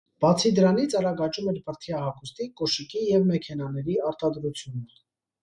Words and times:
Բացի 0.23 0.51
դրանից 0.59 0.95
արագ 0.99 1.21
աճում 1.25 1.51
էր 1.51 1.59
բրդյա 1.67 1.99
հագուստի, 2.05 2.49
կոշիկի 2.63 3.05
և 3.11 3.29
մեքենաների 3.35 4.01
արտադրությունը։ 4.09 4.83